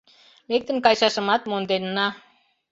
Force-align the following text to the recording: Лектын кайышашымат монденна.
Лектын 0.51 0.77
кайышашымат 0.85 1.41
монденна. 1.49 2.07